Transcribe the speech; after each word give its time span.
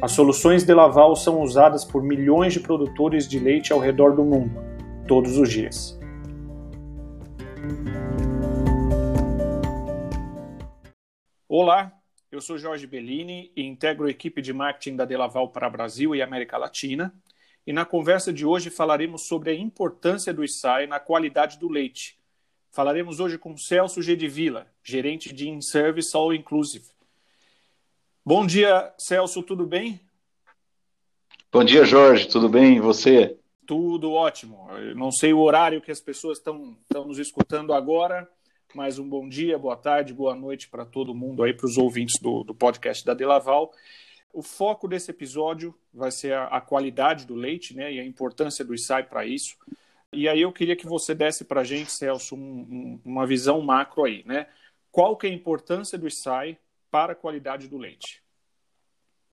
As 0.00 0.12
soluções 0.12 0.62
de 0.62 0.74
Laval 0.74 1.16
são 1.16 1.40
usadas 1.40 1.82
por 1.82 2.02
milhões 2.02 2.52
de 2.52 2.60
produtores 2.60 3.26
de 3.26 3.38
leite 3.38 3.72
ao 3.72 3.78
redor 3.78 4.14
do 4.14 4.22
mundo, 4.22 4.62
todos 5.08 5.38
os 5.38 5.48
dias. 5.48 5.98
Olá, 11.48 11.90
eu 12.30 12.42
sou 12.42 12.58
Jorge 12.58 12.86
Bellini 12.86 13.50
e 13.56 13.62
integro 13.62 14.06
a 14.06 14.10
equipe 14.10 14.42
de 14.42 14.52
marketing 14.52 14.96
da 14.96 15.06
Delaval 15.06 15.48
para 15.48 15.70
Brasil 15.70 16.14
e 16.14 16.20
América 16.20 16.58
Latina. 16.58 17.14
E 17.66 17.72
na 17.72 17.86
conversa 17.86 18.30
de 18.30 18.44
hoje 18.44 18.68
falaremos 18.68 19.22
sobre 19.22 19.50
a 19.50 19.54
importância 19.54 20.32
do 20.32 20.44
ISAI 20.44 20.86
na 20.86 21.00
qualidade 21.00 21.58
do 21.58 21.70
leite. 21.70 22.18
Falaremos 22.70 23.18
hoje 23.18 23.38
com 23.38 23.56
Celso 23.56 24.02
Gedivila, 24.02 24.66
gerente 24.84 25.32
de 25.32 25.48
In-Service 25.48 26.14
All 26.14 26.34
Inclusive. 26.34 26.95
Bom 28.28 28.44
dia, 28.44 28.92
Celso, 28.98 29.40
tudo 29.40 29.64
bem? 29.64 30.00
Bom 31.52 31.62
dia, 31.62 31.84
Jorge, 31.84 32.26
tudo 32.26 32.48
bem? 32.48 32.78
E 32.78 32.80
você? 32.80 33.38
Tudo 33.64 34.10
ótimo. 34.10 34.68
Eu 34.72 34.96
não 34.96 35.12
sei 35.12 35.32
o 35.32 35.38
horário 35.38 35.80
que 35.80 35.92
as 35.92 36.00
pessoas 36.00 36.38
estão, 36.38 36.76
nos 36.92 37.20
escutando 37.20 37.72
agora, 37.72 38.28
mas 38.74 38.98
um 38.98 39.08
bom 39.08 39.28
dia, 39.28 39.56
boa 39.56 39.76
tarde, 39.76 40.12
boa 40.12 40.34
noite 40.34 40.68
para 40.68 40.84
todo 40.84 41.14
mundo 41.14 41.44
aí, 41.44 41.54
para 41.54 41.66
os 41.66 41.78
ouvintes 41.78 42.20
do, 42.20 42.42
do 42.42 42.52
podcast 42.52 43.04
da 43.04 43.14
Delaval. 43.14 43.70
O 44.32 44.42
foco 44.42 44.88
desse 44.88 45.12
episódio 45.12 45.72
vai 45.94 46.10
ser 46.10 46.32
a, 46.32 46.46
a 46.46 46.60
qualidade 46.60 47.28
do 47.28 47.34
leite 47.36 47.76
né, 47.76 47.92
e 47.92 48.00
a 48.00 48.04
importância 48.04 48.64
do 48.64 48.74
ISAI 48.74 49.04
para 49.04 49.24
isso. 49.24 49.56
E 50.12 50.28
aí 50.28 50.40
eu 50.40 50.50
queria 50.50 50.74
que 50.74 50.84
você 50.84 51.14
desse 51.14 51.44
para 51.44 51.60
a 51.60 51.64
gente, 51.64 51.92
Celso, 51.92 52.34
um, 52.34 52.40
um, 52.40 53.00
uma 53.04 53.24
visão 53.24 53.60
macro 53.60 54.02
aí, 54.02 54.24
né? 54.26 54.48
Qual 54.90 55.16
que 55.16 55.28
é 55.28 55.30
a 55.30 55.32
importância 55.32 55.96
do 55.96 56.08
ISAI 56.08 56.58
para 56.96 57.12
a 57.12 57.14
qualidade 57.14 57.68
do 57.68 57.76
leite. 57.76 58.22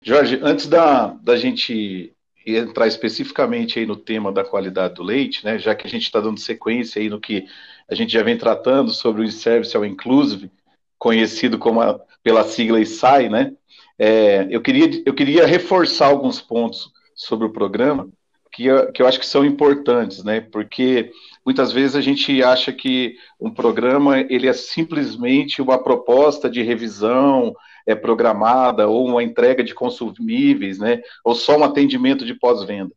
Jorge, 0.02 0.40
antes 0.42 0.66
da, 0.66 1.10
da 1.22 1.38
gente 1.38 2.12
entrar 2.44 2.88
especificamente 2.88 3.78
aí 3.78 3.86
no 3.86 3.96
tema 3.96 4.32
da 4.32 4.44
qualidade 4.44 4.96
do 4.96 5.04
leite, 5.04 5.46
né, 5.46 5.60
já 5.60 5.76
que 5.76 5.86
a 5.86 5.90
gente 5.90 6.02
está 6.02 6.20
dando 6.20 6.40
sequência 6.40 7.00
aí 7.00 7.08
no 7.08 7.20
que 7.20 7.46
a 7.88 7.94
gente 7.94 8.12
já 8.12 8.24
vem 8.24 8.36
tratando 8.36 8.90
sobre 8.90 9.22
o 9.22 9.32
Service 9.32 9.78
ao 9.78 9.86
Inclusive, 9.86 10.50
conhecido 10.98 11.60
como 11.60 11.82
a, 11.82 12.00
pela 12.24 12.44
sigla 12.46 12.82
ISAI, 12.82 13.30
né, 13.30 13.54
é, 14.00 14.48
eu, 14.50 14.60
queria, 14.60 15.04
eu 15.06 15.14
queria 15.14 15.46
reforçar 15.46 16.08
alguns 16.08 16.42
pontos 16.42 16.92
sobre 17.14 17.46
o 17.46 17.54
programa 17.54 18.10
que, 18.52 18.64
que 18.92 19.04
eu 19.04 19.08
acho 19.08 19.20
que 19.20 19.26
são 19.28 19.46
importantes, 19.46 20.24
né, 20.24 20.42
porque 20.42 21.12
muitas 21.46 21.72
vezes 21.72 21.96
a 21.96 22.02
gente 22.02 22.42
acha 22.44 22.72
que 22.72 23.16
um 23.40 23.52
programa 23.52 24.20
ele 24.20 24.48
é 24.48 24.54
simplesmente 24.54 25.62
uma 25.62 25.82
proposta 25.82 26.50
de 26.50 26.62
revisão 26.62 27.54
é 27.86 27.96
programada 27.96 28.88
ou 28.88 29.08
uma 29.08 29.24
entrega 29.24 29.64
de 29.64 29.74
consumíveis, 29.74 30.78
né, 30.78 31.02
ou 31.26 31.34
só 31.34 31.58
um 31.58 31.64
atendimento 31.64 32.26
de 32.26 32.36
pós-venda. 32.36 32.94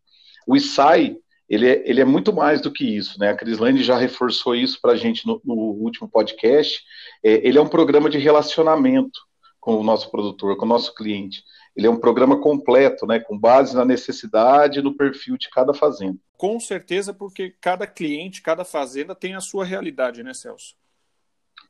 O 0.47 0.57
ISAI 0.57 1.17
ele 1.49 1.69
é, 1.69 1.83
ele 1.85 2.01
é 2.01 2.05
muito 2.05 2.33
mais 2.33 2.61
do 2.61 2.71
que 2.71 2.85
isso, 2.85 3.19
né? 3.19 3.31
A 3.31 3.37
Crislane 3.37 3.83
já 3.83 3.99
reforçou 3.99 4.55
isso 4.55 4.81
para 4.81 4.93
a 4.93 4.97
gente 4.97 5.27
no, 5.27 5.41
no, 5.45 5.55
último 5.55 6.09
podcast. 6.09 6.83
É, 7.23 7.47
ele 7.47 7.59
é 7.59 7.61
um 7.61 7.69
programa 7.69 8.09
de 8.09 8.19
relacionamento 8.19 9.21
com 9.61 9.77
o 9.77 9.85
nosso 9.85 10.11
produtor, 10.11 10.57
com 10.57 10.65
o 10.65 10.69
nosso 10.69 10.95
cliente. 10.95 11.43
Ele 11.77 11.87
é 11.87 11.91
um 11.91 11.99
programa 11.99 12.41
completo, 12.41 13.07
né, 13.07 13.21
com 13.21 13.39
base 13.39 13.77
na 13.77 13.85
necessidade 13.85 14.79
e 14.79 14.83
no 14.83 14.97
perfil 14.97 15.37
de 15.37 15.51
cada 15.51 15.75
fazenda. 15.75 16.19
Com 16.37 16.59
certeza, 16.59 17.13
porque 17.13 17.55
cada 17.61 17.87
cliente, 17.87 18.43
cada 18.43 18.65
fazenda 18.65 19.15
tem 19.15 19.35
a 19.35 19.41
sua 19.41 19.65
realidade, 19.65 20.23
né, 20.23 20.35
Celso? 20.35 20.75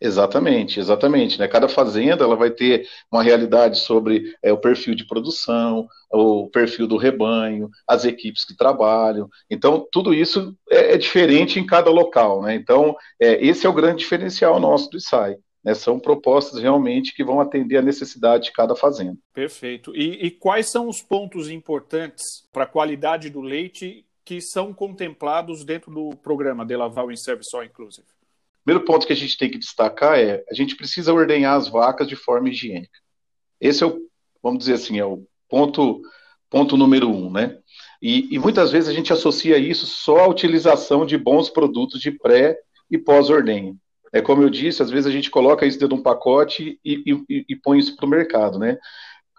Exatamente, 0.01 0.81
exatamente. 0.81 1.39
Né? 1.39 1.49
Cada 1.49 1.69
fazenda 1.69 2.25
ela 2.25 2.37
vai 2.37 2.51
ter 2.51 2.87
uma 3.11 3.23
realidade 3.23 3.79
sobre 3.79 4.35
é, 4.43 4.53
o 4.53 4.59
perfil 4.59 4.95
de 4.95 5.07
produção, 5.07 5.89
o 6.13 6.49
perfil 6.51 6.87
do 6.87 6.97
rebanho, 6.97 7.71
as 7.87 8.05
equipes 8.05 8.45
que 8.45 8.57
trabalham. 8.57 9.29
Então, 9.49 9.87
tudo 9.91 10.13
isso 10.13 10.57
é, 10.71 10.95
é 10.95 10.99
diferente 10.99 11.59
em 11.59 11.67
cada 11.67 11.91
local. 11.91 12.43
Né? 12.43 12.55
Então, 12.55 12.97
é, 13.21 13.45
esse 13.45 13.67
é 13.67 13.69
o 13.69 13.75
grande 13.75 13.99
diferencial 13.99 14.59
nosso 14.61 14.91
do 14.91 14.97
ISAI. 14.97 15.37
Né, 15.65 15.73
são 15.73 15.99
propostas 15.99 16.61
realmente 16.61 17.15
que 17.15 17.25
vão 17.25 17.41
atender 17.41 17.79
a 17.79 17.83
necessidade 17.83 18.45
de 18.45 18.53
cada 18.53 18.77
fazenda. 18.77 19.17
Perfeito. 19.33 19.97
E, 19.97 20.27
e 20.27 20.31
quais 20.31 20.71
são 20.71 20.91
os 20.91 21.01
pontos 21.01 21.49
importantes 21.49 22.47
para 22.53 22.65
a 22.65 22.67
qualidade 22.67 23.31
do 23.31 23.41
leite 23.41 24.05
que 24.25 24.41
são 24.41 24.73
contemplados 24.73 25.65
dentro 25.65 25.93
do 25.93 26.17
programa 26.17 26.65
de 26.65 26.77
Laval 26.77 27.13
in 27.13 27.17
Service 27.17 27.55
All 27.55 27.65
Inclusive? 27.65 28.07
Primeiro 28.65 28.85
ponto 28.87 29.07
que 29.07 29.13
a 29.13 29.17
gente 29.17 29.37
tem 29.37 29.51
que 29.51 29.59
destacar 29.59 30.19
é 30.19 30.43
a 30.51 30.55
gente 30.55 30.75
precisa 30.75 31.13
ordenhar 31.13 31.57
as 31.57 31.69
vacas 31.69 32.09
de 32.09 32.17
forma 32.17 32.49
higiênica. 32.49 32.99
Esse 33.61 33.85
é 33.85 33.87
o, 33.87 34.01
vamos 34.43 34.61
dizer 34.61 34.75
assim, 34.75 34.99
é 34.99 35.05
o 35.05 35.27
ponto, 35.49 36.01
ponto 36.49 36.77
número 36.77 37.09
um, 37.09 37.31
né? 37.31 37.59
E, 38.01 38.35
e 38.35 38.39
muitas 38.39 38.73
vezes 38.73 38.89
a 38.89 38.93
gente 38.93 39.13
associa 39.13 39.59
isso 39.59 39.87
só 39.87 40.21
à 40.21 40.29
utilização 40.29 41.05
de 41.05 41.19
bons 41.19 41.51
produtos 41.51 42.01
de 42.01 42.11
pré 42.11 42.59
e 42.91 42.97
pós-ordenha. 42.97 43.77
É 44.13 44.23
como 44.23 44.43
eu 44.43 44.49
disse, 44.49 44.83
às 44.83 44.91
vezes 44.91 45.07
a 45.07 45.11
gente 45.11 45.31
coloca 45.31 45.67
isso 45.67 45.79
dentro 45.79 45.97
de 45.97 46.01
um 46.01 46.03
pacote 46.03 46.79
e, 46.85 47.03
e, 47.29 47.45
e 47.49 47.57
põe 47.57 47.79
isso 47.79 47.97
para 47.97 48.07
o 48.07 48.09
mercado, 48.09 48.59
né? 48.59 48.79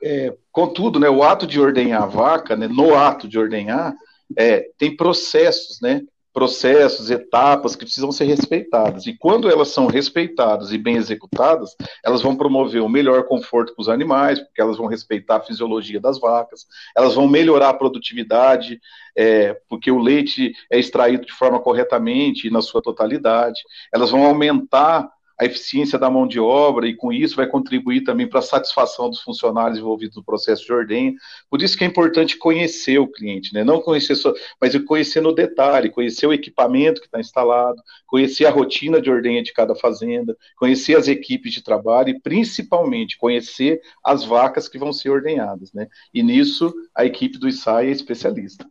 É, 0.04 0.36
contudo, 0.52 1.00
né, 1.00 1.10
o 1.10 1.24
ato 1.24 1.48
de 1.48 1.60
ordenhar 1.60 2.04
a 2.04 2.08
vaca, 2.08 2.56
né, 2.56 2.68
no 2.68 2.94
ato 2.94 3.28
de 3.28 3.40
ordenhar, 3.40 3.96
é, 4.38 4.70
tem 4.78 4.96
processos, 4.96 5.80
né? 5.82 6.02
processos, 6.36 7.10
etapas 7.10 7.78
que 7.78 7.86
precisam 7.86 8.12
ser 8.12 8.26
respeitadas. 8.26 9.08
E 9.08 9.16
quando 9.18 9.50
elas 9.50 9.70
são 9.70 9.88
respeitadas 9.88 10.74
e 10.74 10.78
bem 10.78 10.98
executadas, 10.98 11.74
elas 12.04 12.22
vão 12.22 12.36
promover 12.36 12.82
o 12.82 12.90
melhor 12.90 13.24
conforto 13.24 13.74
para 13.74 13.82
os 13.82 13.88
animais, 13.88 14.42
porque 14.42 14.60
elas 14.60 14.76
vão 14.76 14.86
respeitar 14.86 15.38
a 15.38 15.42
fisiologia 15.42 15.98
das 15.98 16.20
vacas, 16.20 16.66
elas 16.94 17.16
vão 17.16 17.26
melhorar 17.26 17.70
a 17.70 17.74
produtividade, 17.74 18.82
é, 19.18 19.58
porque 19.70 19.90
o 19.90 19.98
leite 19.98 20.52
é 20.70 20.78
extraído 20.78 21.26
de 21.26 21.32
forma 21.32 21.58
corretamente 21.58 22.50
e 22.50 22.52
na 22.52 22.62
sua 22.62 22.82
totalidade, 22.82 23.62
elas 23.94 24.12
vão 24.12 24.26
aumentar 24.26 25.10
a 25.38 25.46
eficiência 25.46 26.00
da 26.00 26.10
mão 26.10 26.26
de 26.26 26.40
obra 26.40 26.88
e 26.88 26.96
com 26.96 27.12
isso 27.12 27.36
vai 27.36 27.48
contribuir 27.48 28.02
também 28.02 28.28
para 28.28 28.40
a 28.40 28.44
satisfação 28.44 29.10
dos 29.10 29.22
funcionários 29.22 29.78
envolvidos 29.78 30.16
no 30.16 30.24
processo 30.24 30.66
de 30.66 30.72
ordenha. 30.72 31.14
Por 31.50 31.62
isso 31.62 31.78
que 31.78 31.84
é 31.84 31.88
importante 31.88 32.38
conhecer 32.38 32.98
o 33.00 33.08
cliente, 33.08 33.54
né? 33.54 33.64
não 33.64 33.82
conhecer 33.82 34.16
só, 34.16 34.34
mas 34.60 34.76
conhecer 34.86 35.22
no 35.22 35.34
detalhe, 35.34 35.90
conhecer 35.90 36.26
o 36.26 36.34
equipamento 36.34 37.02
que 37.02 37.08
está 37.08 37.20
instalado, 37.20 37.82
conhecer 38.08 38.46
a 38.46 38.52
rotina 38.52 39.02
de 39.02 39.10
ordenha 39.10 39.44
de 39.44 39.52
cada 39.52 39.76
fazenda, 39.76 40.38
conhecer 40.58 40.96
as 40.96 41.08
equipes 41.08 41.54
de 41.54 41.62
trabalho 41.62 42.10
e 42.10 42.20
principalmente 42.20 43.18
conhecer 43.18 43.82
as 44.04 44.24
vacas 44.24 44.70
que 44.70 44.78
vão 44.78 44.94
ser 44.94 45.10
ordenhadas. 45.10 45.74
Né? 45.74 45.88
E 46.14 46.24
nisso 46.24 46.74
a 46.96 47.06
equipe 47.06 47.38
do 47.38 47.48
ISAI 47.48 47.88
é 47.88 47.92
especialista. 47.92 48.66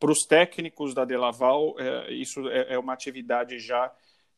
Para 0.00 0.10
os 0.10 0.24
técnicos 0.24 0.94
da 0.94 1.04
Delaval, 1.04 1.76
é, 1.78 2.12
isso 2.12 2.48
é, 2.48 2.74
é 2.74 2.78
uma 2.78 2.92
atividade 2.92 3.60
já 3.60 3.92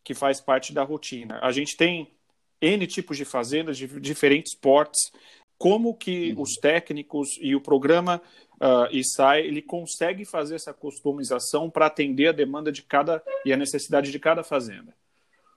que 0.04 0.14
faz 0.14 0.40
parte 0.40 0.72
da 0.72 0.82
rotina. 0.82 1.38
A 1.42 1.50
gente 1.50 1.76
tem 1.76 2.12
N 2.60 2.86
tipos 2.86 3.16
de 3.16 3.24
fazendas 3.24 3.76
de 3.76 3.86
diferentes 4.00 4.54
portes. 4.54 5.10
Como 5.56 5.94
que 5.94 6.32
uhum. 6.32 6.42
os 6.42 6.56
técnicos 6.56 7.38
e 7.40 7.54
o 7.54 7.60
programa 7.60 8.20
uh, 8.60 8.94
ISAI, 8.94 9.46
ele 9.46 9.62
consegue 9.62 10.24
fazer 10.24 10.56
essa 10.56 10.74
customização 10.74 11.70
para 11.70 11.86
atender 11.86 12.28
a 12.28 12.32
demanda 12.32 12.70
de 12.70 12.82
cada 12.82 13.22
e 13.44 13.52
a 13.52 13.56
necessidade 13.56 14.10
de 14.10 14.18
cada 14.18 14.44
fazenda? 14.44 14.94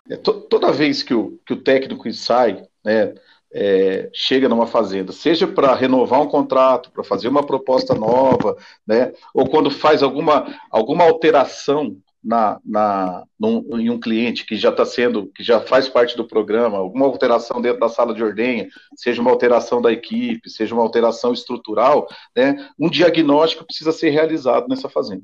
É, 0.10 0.16
to, 0.16 0.42
toda 0.42 0.72
vez 0.72 1.04
que 1.04 1.14
o, 1.14 1.40
que 1.46 1.54
o 1.54 1.62
técnico 1.62 2.08
ISAI 2.08 2.66
né, 2.84 3.16
é, 3.52 4.10
chega 4.14 4.48
numa 4.48 4.68
fazenda, 4.68 5.12
seja 5.12 5.48
para 5.48 5.76
renovar 5.76 6.22
um 6.22 6.28
contrato, 6.28 6.92
para 6.92 7.04
fazer 7.04 7.28
uma 7.28 7.46
proposta 7.46 7.94
nova, 7.94 8.56
né, 8.86 9.14
ou 9.34 9.50
quando 9.50 9.72
faz 9.72 10.04
alguma, 10.04 10.58
alguma 10.70 11.04
alteração 11.04 11.98
na, 12.28 12.60
na, 12.66 13.24
num, 13.40 13.80
em 13.80 13.90
um 13.90 13.98
cliente 13.98 14.46
que 14.46 14.58
já 14.58 14.70
está 14.70 14.86
sendo, 14.86 15.28
que 15.34 15.42
já 15.42 15.62
faz 15.62 15.88
parte 15.88 16.18
do 16.18 16.28
programa, 16.28 16.78
alguma 16.78 17.06
alteração 17.06 17.62
dentro 17.62 17.80
da 17.80 17.88
sala 17.88 18.14
de 18.14 18.22
ordenha, 18.22 18.68
seja 18.98 19.22
uma 19.22 19.32
alteração 19.32 19.82
da 19.82 19.94
equipe, 19.94 20.50
seja 20.50 20.76
uma 20.76 20.84
alteração 20.84 21.32
estrutural, 21.32 22.06
né, 22.36 22.70
um 22.78 22.90
diagnóstico 22.90 23.66
precisa 23.66 23.94
ser 23.94 24.10
realizado 24.10 24.68
nessa 24.68 24.90
fazenda. 24.90 25.24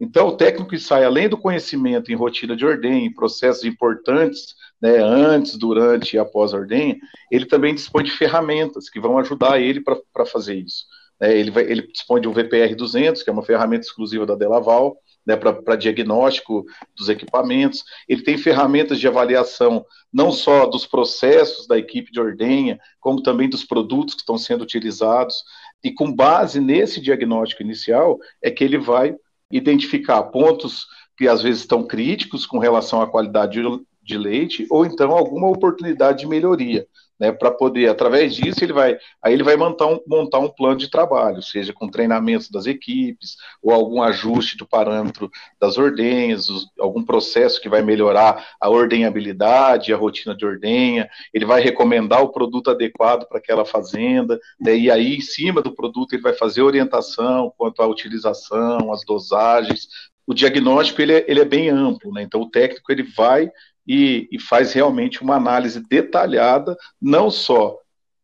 Então, 0.00 0.26
o 0.26 0.36
técnico 0.36 0.70
que 0.70 0.78
sai, 0.78 1.04
além 1.04 1.28
do 1.28 1.38
conhecimento 1.38 2.10
em 2.10 2.16
rotina 2.16 2.56
de 2.56 2.66
ordenha, 2.66 3.06
em 3.06 3.14
processos 3.14 3.64
importantes, 3.64 4.56
né, 4.82 4.98
antes, 4.98 5.56
durante 5.56 6.16
e 6.16 6.18
após 6.18 6.52
a 6.52 6.56
ordenha, 6.56 6.96
ele 7.30 7.46
também 7.46 7.72
dispõe 7.72 8.02
de 8.02 8.10
ferramentas 8.10 8.90
que 8.90 8.98
vão 8.98 9.18
ajudar 9.18 9.60
ele 9.60 9.80
para 9.80 10.26
fazer 10.26 10.56
isso. 10.56 10.84
né, 11.20 11.38
ele, 11.38 11.52
vai, 11.52 11.62
ele 11.62 11.86
dispõe 11.86 12.20
de 12.20 12.26
um 12.26 12.32
VPR 12.32 12.74
200, 12.74 13.22
que 13.22 13.30
é 13.30 13.32
uma 13.32 13.44
ferramenta 13.44 13.86
exclusiva 13.86 14.26
da 14.26 14.34
Delaval, 14.34 14.98
né, 15.26 15.36
para 15.36 15.76
diagnóstico 15.76 16.64
dos 16.96 17.08
equipamentos. 17.08 17.84
Ele 18.08 18.22
tem 18.22 18.36
ferramentas 18.36 18.98
de 18.98 19.08
avaliação 19.08 19.84
não 20.12 20.30
só 20.30 20.66
dos 20.66 20.86
processos 20.86 21.66
da 21.66 21.78
equipe 21.78 22.12
de 22.12 22.20
ordenha, 22.20 22.78
como 23.00 23.22
também 23.22 23.48
dos 23.48 23.64
produtos 23.64 24.14
que 24.14 24.20
estão 24.20 24.38
sendo 24.38 24.62
utilizados. 24.62 25.42
E 25.82 25.92
com 25.92 26.12
base 26.12 26.60
nesse 26.60 27.00
diagnóstico 27.00 27.62
inicial, 27.62 28.18
é 28.42 28.50
que 28.50 28.62
ele 28.62 28.78
vai 28.78 29.14
identificar 29.50 30.22
pontos 30.24 30.86
que 31.16 31.28
às 31.28 31.42
vezes 31.42 31.60
estão 31.60 31.86
críticos 31.86 32.44
com 32.44 32.58
relação 32.58 33.00
à 33.00 33.06
qualidade 33.06 33.60
de 34.02 34.18
leite, 34.18 34.66
ou 34.70 34.84
então 34.84 35.12
alguma 35.12 35.48
oportunidade 35.48 36.20
de 36.20 36.26
melhoria 36.26 36.86
né, 37.18 37.32
para 37.32 37.50
poder, 37.50 37.88
através 37.88 38.34
disso, 38.34 38.64
ele 38.64 38.72
vai, 38.72 38.98
aí 39.22 39.32
ele 39.32 39.42
vai 39.42 39.56
montar 39.56 39.86
um, 39.86 40.00
montar 40.06 40.38
um 40.38 40.48
plano 40.48 40.76
de 40.76 40.90
trabalho, 40.90 41.42
seja 41.42 41.72
com 41.72 41.88
treinamentos 41.88 42.50
das 42.50 42.66
equipes, 42.66 43.36
ou 43.62 43.72
algum 43.72 44.02
ajuste 44.02 44.56
do 44.56 44.66
parâmetro 44.66 45.30
das 45.60 45.78
ordenhas, 45.78 46.48
algum 46.78 47.04
processo 47.04 47.60
que 47.60 47.68
vai 47.68 47.82
melhorar 47.82 48.44
a 48.60 48.68
ordenhabilidade, 48.68 49.92
a 49.92 49.96
rotina 49.96 50.34
de 50.34 50.44
ordenha, 50.44 51.08
ele 51.32 51.44
vai 51.44 51.60
recomendar 51.60 52.22
o 52.22 52.32
produto 52.32 52.70
adequado 52.70 53.26
para 53.26 53.38
aquela 53.38 53.64
fazenda, 53.64 54.38
né, 54.60 54.76
e 54.76 54.90
aí, 54.90 55.16
em 55.16 55.20
cima 55.20 55.62
do 55.62 55.74
produto, 55.74 56.14
ele 56.14 56.22
vai 56.22 56.34
fazer 56.34 56.62
orientação 56.62 57.52
quanto 57.56 57.82
à 57.82 57.86
utilização, 57.86 58.92
as 58.92 59.04
dosagens, 59.04 59.88
o 60.26 60.34
diagnóstico 60.34 61.02
ele 61.02 61.12
é, 61.12 61.24
ele 61.28 61.40
é 61.40 61.44
bem 61.44 61.68
amplo, 61.68 62.12
né? 62.12 62.22
Então 62.22 62.40
o 62.40 62.50
técnico 62.50 62.90
ele 62.90 63.02
vai 63.02 63.50
e, 63.86 64.28
e 64.30 64.40
faz 64.40 64.72
realmente 64.72 65.22
uma 65.22 65.36
análise 65.36 65.80
detalhada, 65.80 66.76
não 67.00 67.30
só 67.30 67.78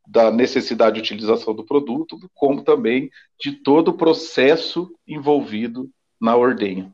da 0.06 0.30
necessidade 0.30 0.96
de 0.96 1.00
utilização 1.02 1.54
do 1.54 1.64
produto, 1.64 2.18
como 2.34 2.64
também 2.64 3.10
de 3.38 3.52
todo 3.52 3.88
o 3.88 3.96
processo 3.96 4.92
envolvido 5.06 5.88
na 6.20 6.36
ordenha. 6.36 6.92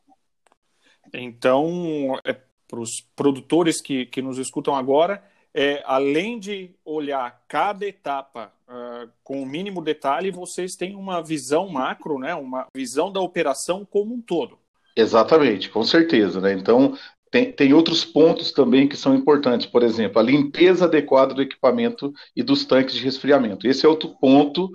Então, 1.15 2.19
é, 2.25 2.37
para 2.69 2.81
os 2.81 3.01
produtores 3.15 3.81
que, 3.81 4.07
que 4.07 4.21
nos 4.21 4.39
escutam 4.39 4.75
agora, 4.75 5.25
é, 5.55 5.83
além 5.87 6.39
de 6.39 6.71
olhar 6.85 7.43
cada 7.49 7.87
etapa 7.87 8.53
uh, 8.69 9.11
com 9.25 9.43
o 9.43 9.47
mínimo 9.47 9.81
detalhe, 9.81 10.31
vocês 10.31 10.75
têm 10.77 10.95
uma 10.95 11.23
visão 11.23 11.69
macro, 11.71 12.19
né, 12.19 12.35
uma 12.35 12.67
visão 12.77 13.11
da 13.11 13.21
operação 13.21 13.83
como 13.83 14.15
um 14.15 14.21
todo. 14.21 14.59
Exatamente, 14.95 15.71
com 15.71 15.83
certeza. 15.83 16.41
Né? 16.41 16.53
Então, 16.53 16.97
tem, 17.31 17.53
tem 17.53 17.73
outros 17.73 18.05
pontos 18.05 18.53
também 18.53 18.89
que 18.89 18.97
são 18.97 19.15
importantes, 19.15 19.67
por 19.67 19.83
exemplo, 19.83 20.19
a 20.19 20.23
limpeza 20.23 20.85
adequada 20.85 21.35
do 21.35 21.43
equipamento 21.43 22.13
e 22.35 22.43
dos 22.43 22.65
tanques 22.65 22.95
de 22.95 23.03
resfriamento. 23.03 23.67
Esse 23.67 23.85
é 23.85 23.89
outro 23.89 24.17
ponto 24.21 24.71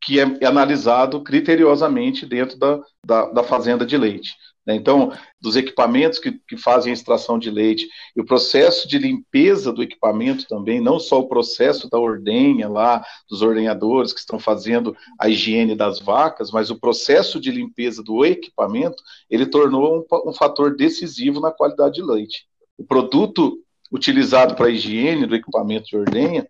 que 0.00 0.20
é, 0.20 0.38
é 0.40 0.46
analisado 0.46 1.22
criteriosamente 1.22 2.26
dentro 2.26 2.58
da, 2.58 2.80
da, 3.04 3.26
da 3.30 3.42
fazenda 3.42 3.86
de 3.86 3.96
leite. 3.96 4.34
Né? 4.66 4.74
Então, 4.74 5.12
dos 5.40 5.56
equipamentos 5.56 6.18
que, 6.18 6.32
que, 6.32 6.56
fazem 6.56 6.90
a 6.90 6.94
extração 6.94 7.38
de 7.38 7.50
leite 7.50 7.88
e 8.16 8.20
o 8.20 8.24
processo 8.24 8.88
de 8.88 8.98
limpeza 8.98 9.72
do 9.72 9.82
equipamento 9.82 10.46
também, 10.48 10.80
não 10.80 10.98
só 10.98 11.20
o 11.20 11.28
processo 11.28 11.88
da 11.90 11.98
ordenha 11.98 12.68
lá, 12.68 13.04
dos 13.28 13.42
ordenhadores 13.42 14.12
que 14.12 14.20
estão 14.20 14.38
fazendo 14.38 14.96
a 15.18 15.28
higiene 15.28 15.74
das 15.74 16.00
vacas, 16.00 16.50
mas 16.50 16.70
o 16.70 16.78
processo 16.78 17.38
de 17.38 17.50
limpeza 17.50 18.02
do 18.02 18.24
equipamento, 18.24 19.02
ele 19.28 19.46
tornou 19.46 20.06
um, 20.10 20.30
um 20.30 20.32
fator 20.32 20.74
decisivo 20.76 21.40
na 21.40 21.50
qualidade 21.50 21.96
de 21.96 22.02
leite. 22.02 22.46
O 22.78 22.84
produto 22.84 23.58
utilizado 23.92 24.54
para 24.54 24.66
a 24.66 24.70
higiene 24.70 25.26
do 25.26 25.36
equipamento 25.36 25.86
de 25.86 25.96
ordenha 25.96 26.48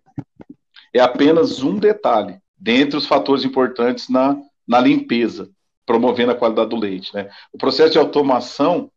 é 0.95 1.01
apenas 1.01 1.63
um 1.63 1.77
detalhe, 1.77 2.39
dentre 2.57 2.97
os 2.97 3.07
fatores 3.07 3.45
importantes 3.45 4.09
na, 4.09 4.41
na 4.67 4.81
limpeza 4.81 5.51
promovendo 5.87 6.33
a 6.33 6.35
qualidade 6.37 6.71
do 6.71 6.77
leite. 6.77 7.15
Né? 7.15 7.29
O 7.53 7.59
processo 7.59 7.93
de 7.93 7.99
automação 7.99 8.91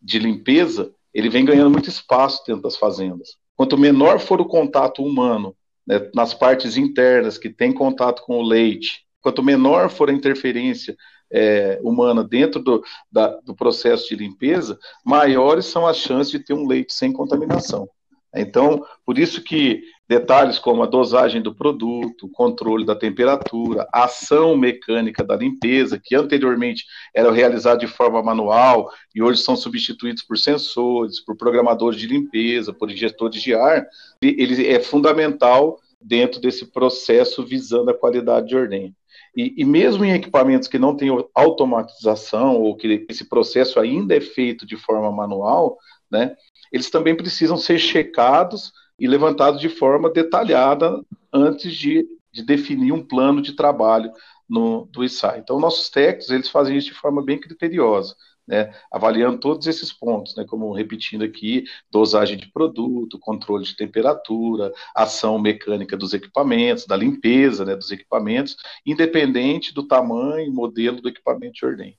de 0.00 0.18
limpeza 0.18 0.92
ele 1.14 1.28
vem 1.28 1.44
ganhando 1.44 1.70
muito 1.70 1.88
espaço 1.88 2.42
dentro 2.46 2.62
das 2.62 2.76
fazendas. 2.76 3.36
Quanto 3.54 3.76
menor 3.76 4.18
for 4.18 4.40
o 4.40 4.46
contato 4.46 5.04
humano 5.04 5.54
né, 5.86 6.10
nas 6.14 6.32
partes 6.32 6.76
internas 6.76 7.36
que 7.36 7.50
tem 7.50 7.72
contato 7.72 8.22
com 8.22 8.38
o 8.38 8.42
leite, 8.42 9.04
quanto 9.20 9.42
menor 9.42 9.90
for 9.90 10.08
a 10.08 10.12
interferência 10.12 10.96
é, 11.30 11.78
humana 11.82 12.24
dentro 12.24 12.62
do, 12.62 12.82
da, 13.10 13.28
do 13.40 13.54
processo 13.54 14.08
de 14.08 14.16
limpeza, 14.16 14.78
maiores 15.04 15.66
são 15.66 15.86
as 15.86 15.98
chances 15.98 16.30
de 16.30 16.38
ter 16.38 16.54
um 16.54 16.66
leite 16.66 16.92
sem 16.92 17.12
contaminação. 17.12 17.88
Então, 18.34 18.84
por 19.04 19.18
isso 19.18 19.42
que 19.42 19.82
detalhes 20.08 20.58
como 20.58 20.82
a 20.82 20.86
dosagem 20.86 21.40
do 21.40 21.54
produto, 21.54 22.28
controle 22.30 22.84
da 22.84 22.94
temperatura, 22.94 23.86
ação 23.92 24.56
mecânica 24.56 25.24
da 25.24 25.36
limpeza, 25.36 26.00
que 26.02 26.14
anteriormente 26.14 26.84
era 27.14 27.30
realizada 27.30 27.78
de 27.78 27.86
forma 27.86 28.22
manual 28.22 28.90
e 29.14 29.22
hoje 29.22 29.42
são 29.42 29.56
substituídos 29.56 30.22
por 30.22 30.38
sensores, 30.38 31.20
por 31.20 31.36
programadores 31.36 31.98
de 31.98 32.06
limpeza, 32.06 32.72
por 32.72 32.90
injetores 32.90 33.42
de 33.42 33.54
ar, 33.54 33.86
ele 34.22 34.66
é 34.66 34.80
fundamental 34.80 35.78
dentro 36.00 36.40
desse 36.40 36.66
processo 36.66 37.44
visando 37.44 37.90
a 37.90 37.94
qualidade 37.94 38.48
de 38.48 38.56
ordenha. 38.56 38.92
E, 39.34 39.54
e, 39.56 39.64
mesmo 39.64 40.04
em 40.04 40.12
equipamentos 40.12 40.68
que 40.68 40.78
não 40.78 40.94
têm 40.94 41.08
automatização 41.34 42.60
ou 42.60 42.76
que 42.76 43.06
esse 43.08 43.28
processo 43.28 43.80
ainda 43.80 44.14
é 44.14 44.20
feito 44.20 44.66
de 44.66 44.76
forma 44.76 45.10
manual, 45.10 45.78
né, 46.10 46.36
eles 46.72 46.90
também 46.90 47.14
precisam 47.14 47.56
ser 47.56 47.78
checados 47.78 48.72
e 48.98 49.06
levantados 49.06 49.60
de 49.60 49.68
forma 49.68 50.10
detalhada 50.10 51.00
antes 51.32 51.74
de, 51.74 52.06
de 52.32 52.42
definir 52.42 52.92
um 52.92 53.06
plano 53.06 53.42
de 53.42 53.54
trabalho 53.54 54.10
no, 54.48 54.86
do 54.86 55.04
ISAI. 55.04 55.40
Então, 55.40 55.60
nossos 55.60 55.90
técnicos, 55.90 56.30
eles 56.30 56.48
fazem 56.48 56.76
isso 56.76 56.88
de 56.88 56.94
forma 56.94 57.22
bem 57.22 57.38
criteriosa, 57.38 58.14
né, 58.46 58.74
avaliando 58.92 59.38
todos 59.38 59.66
esses 59.66 59.92
pontos, 59.92 60.36
né, 60.36 60.44
como 60.46 60.72
repetindo 60.72 61.24
aqui, 61.24 61.64
dosagem 61.90 62.36
de 62.36 62.50
produto, 62.50 63.18
controle 63.18 63.64
de 63.64 63.76
temperatura, 63.76 64.72
ação 64.94 65.38
mecânica 65.38 65.96
dos 65.96 66.12
equipamentos, 66.12 66.86
da 66.86 66.96
limpeza 66.96 67.64
né, 67.64 67.76
dos 67.76 67.90
equipamentos, 67.90 68.56
independente 68.84 69.72
do 69.72 69.86
tamanho 69.86 70.46
e 70.46 70.50
modelo 70.50 71.00
do 71.00 71.08
equipamento 71.08 71.54
de 71.54 71.66
ordem. 71.66 71.98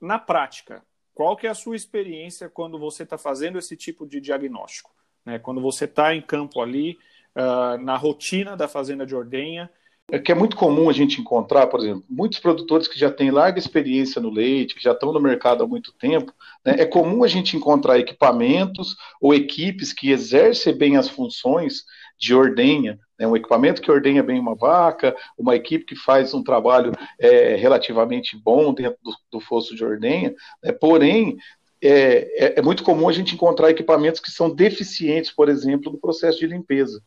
Na 0.00 0.18
prática, 0.18 0.82
qual 1.18 1.36
que 1.36 1.48
é 1.48 1.50
a 1.50 1.54
sua 1.54 1.74
experiência 1.74 2.48
quando 2.48 2.78
você 2.78 3.02
está 3.02 3.18
fazendo 3.18 3.58
esse 3.58 3.76
tipo 3.76 4.06
de 4.06 4.20
diagnóstico? 4.20 4.92
Né? 5.26 5.36
Quando 5.36 5.60
você 5.60 5.84
está 5.84 6.14
em 6.14 6.22
campo 6.22 6.60
ali, 6.60 6.96
uh, 7.34 7.76
na 7.82 7.96
rotina 7.96 8.56
da 8.56 8.68
fazenda 8.68 9.04
de 9.04 9.16
ordenha. 9.16 9.68
É 10.12 10.20
que 10.20 10.30
é 10.30 10.34
muito 10.36 10.56
comum 10.56 10.88
a 10.88 10.92
gente 10.92 11.20
encontrar, 11.20 11.66
por 11.66 11.80
exemplo, 11.80 12.04
muitos 12.08 12.38
produtores 12.38 12.86
que 12.86 12.96
já 12.96 13.10
têm 13.10 13.32
larga 13.32 13.58
experiência 13.58 14.22
no 14.22 14.30
leite, 14.30 14.76
que 14.76 14.82
já 14.82 14.92
estão 14.92 15.12
no 15.12 15.20
mercado 15.20 15.64
há 15.64 15.66
muito 15.66 15.92
tempo, 15.92 16.32
né? 16.64 16.76
é 16.78 16.86
comum 16.86 17.24
a 17.24 17.28
gente 17.28 17.56
encontrar 17.56 17.98
equipamentos 17.98 18.94
ou 19.20 19.34
equipes 19.34 19.92
que 19.92 20.12
exercem 20.12 20.72
bem 20.72 20.96
as 20.96 21.08
funções 21.08 21.82
de 22.18 22.34
ordenha, 22.34 22.98
né, 23.18 23.26
um 23.26 23.36
equipamento 23.36 23.80
que 23.80 23.90
ordenha 23.90 24.22
bem 24.22 24.38
uma 24.40 24.54
vaca, 24.54 25.14
uma 25.36 25.54
equipe 25.54 25.84
que 25.84 25.96
faz 25.96 26.34
um 26.34 26.42
trabalho 26.42 26.92
é, 27.18 27.54
relativamente 27.56 28.36
bom 28.36 28.74
dentro 28.74 28.98
do, 29.02 29.12
do 29.32 29.40
fosso 29.40 29.74
de 29.74 29.84
ordenha, 29.84 30.34
né, 30.62 30.72
porém, 30.72 31.36
é, 31.80 32.46
é, 32.46 32.58
é, 32.58 32.62
muito 32.62 32.82
comum 32.82 33.08
a 33.08 33.12
gente 33.12 33.34
encontrar 33.34 33.70
equipamentos 33.70 34.20
que 34.20 34.30
são 34.30 34.50
deficientes, 34.50 35.30
por 35.30 35.48
exemplo, 35.48 35.92
no 35.92 35.98
processo 35.98 36.38
de 36.38 36.46
limpeza. 36.46 37.00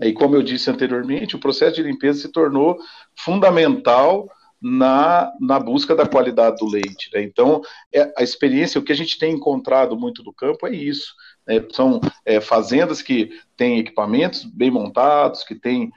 E 0.00 0.12
como 0.12 0.34
eu 0.34 0.42
disse 0.42 0.70
anteriormente, 0.70 1.36
o 1.36 1.40
processo 1.40 1.76
de 1.76 1.82
limpeza 1.82 2.22
se 2.22 2.32
tornou 2.32 2.78
fundamental 3.14 4.28
na, 4.60 5.32
na 5.40 5.58
busca 5.58 5.94
da 5.94 6.06
qualidade 6.06 6.56
do 6.56 6.66
leite. 6.66 7.10
Né? 7.14 7.22
Então, 7.22 7.62
é, 7.92 8.12
a 8.16 8.22
experiência, 8.22 8.80
o 8.80 8.84
que 8.84 8.92
a 8.92 8.96
gente 8.96 9.18
tem 9.18 9.34
encontrado 9.34 9.96
muito 9.96 10.22
do 10.22 10.32
campo 10.32 10.66
é 10.66 10.74
isso. 10.74 11.14
Né? 11.46 11.64
São 11.72 12.00
é, 12.24 12.40
fazendas 12.40 13.02
que 13.02 13.30
têm 13.56 13.78
equipamentos 13.78 14.44
bem 14.44 14.70
montados, 14.70 15.44
que 15.44 15.54
têm 15.54 15.90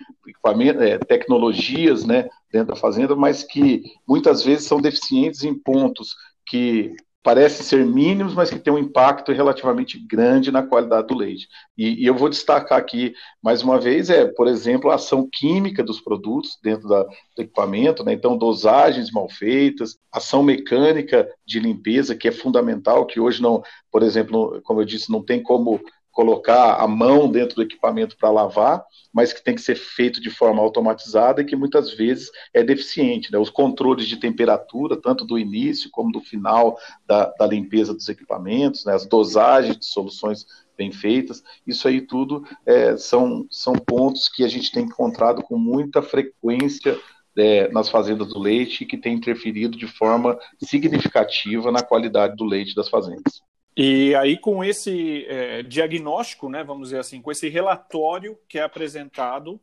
é, 0.79 0.97
tecnologias 0.97 2.05
né, 2.05 2.27
dentro 2.51 2.73
da 2.73 2.75
fazenda, 2.75 3.15
mas 3.15 3.43
que 3.43 3.83
muitas 4.07 4.43
vezes 4.43 4.67
são 4.67 4.81
deficientes 4.81 5.43
em 5.43 5.53
pontos 5.53 6.15
que 6.45 6.95
parecem 7.23 7.65
ser 7.65 7.85
mínimos, 7.85 8.33
mas 8.33 8.49
que 8.49 8.59
tem 8.59 8.71
um 8.71 8.77
impacto 8.77 9.31
relativamente 9.31 9.97
grande 9.97 10.51
na 10.51 10.61
qualidade 10.61 11.07
do 11.07 11.15
leite. 11.15 11.47
E, 11.77 12.03
e, 12.03 12.05
eu 12.05 12.13
vou 12.13 12.27
destacar 12.27 12.77
aqui, 12.77 13.15
mais 13.41 13.63
uma 13.63 13.79
vez, 13.79 14.09
é, 14.09 14.25
por 14.25 14.45
exemplo, 14.45 14.91
a 14.91 14.95
ação 14.95 15.27
química 15.31 15.81
dos 15.81 16.01
produtos 16.01 16.59
dentro 16.61 16.89
da, 16.89 17.03
do 17.03 17.41
equipamento, 17.41 18.03
né? 18.03 18.11
então 18.11 18.37
dosagens 18.37 19.09
mal 19.09 19.29
feitas, 19.29 19.97
ação 20.11 20.43
mecânica 20.43 21.27
de 21.45 21.61
limpeza, 21.61 22.13
que 22.13 22.27
é 22.27 22.31
fundamental, 22.31 23.05
que 23.05 23.21
hoje 23.21 23.41
não, 23.41 23.63
por 23.89 24.03
exemplo, 24.03 24.61
como 24.63 24.81
eu 24.81 24.85
disse, 24.85 25.09
não 25.09 25.23
tem 25.23 25.41
como 25.41 25.79
colocar 26.13 26.75
a 26.75 26.87
mão 26.87 27.29
dentro 27.29 27.55
do 27.55 27.63
equipamento 27.63 28.15
para 28.15 28.29
lavar, 28.29 28.85
mas 29.11 29.33
que 29.33 29.43
tem 29.43 29.55
que 29.55 29.61
ser 29.61 29.75
feito 29.75 30.21
de 30.21 30.29
forma 30.29 30.61
automatizada 30.61 31.41
e 31.41 31.45
que 31.45 31.55
muitas 31.55 31.91
vezes 31.91 32.31
é 32.53 32.63
deficiente. 32.63 33.31
Né? 33.31 33.39
Os 33.39 33.49
controles 33.49 34.07
de 34.07 34.17
temperatura, 34.17 34.95
tanto 34.95 35.25
do 35.25 35.39
início 35.39 35.89
como 35.91 36.11
do 36.11 36.21
final 36.21 36.77
da, 37.05 37.33
da 37.37 37.47
limpeza 37.47 37.93
dos 37.93 38.07
equipamentos, 38.07 38.85
né? 38.85 38.93
as 38.93 39.07
dosagens 39.07 39.77
de 39.77 39.85
soluções 39.85 40.45
bem 40.77 40.91
feitas, 40.91 41.43
isso 41.65 41.87
aí 41.87 41.99
tudo 41.99 42.45
é, 42.65 42.95
são, 42.95 43.45
são 43.49 43.73
pontos 43.73 44.29
que 44.29 44.43
a 44.43 44.47
gente 44.47 44.71
tem 44.71 44.85
encontrado 44.85 45.41
com 45.41 45.57
muita 45.57 46.01
frequência 46.01 46.97
é, 47.35 47.71
nas 47.71 47.89
fazendas 47.89 48.27
do 48.29 48.39
leite 48.39 48.85
que 48.85 48.97
tem 48.97 49.15
interferido 49.15 49.75
de 49.75 49.87
forma 49.87 50.37
significativa 50.61 51.71
na 51.71 51.81
qualidade 51.81 52.35
do 52.35 52.45
leite 52.45 52.75
das 52.75 52.87
fazendas. 52.87 53.41
E 53.75 54.13
aí, 54.15 54.37
com 54.37 54.63
esse 54.63 55.25
é, 55.27 55.63
diagnóstico, 55.63 56.47
né, 56.47 56.63
vamos 56.63 56.89
dizer 56.89 56.99
assim, 56.99 57.21
com 57.21 57.31
esse 57.31 57.49
relatório 57.49 58.37
que 58.47 58.59
é 58.59 58.63
apresentado, 58.63 59.59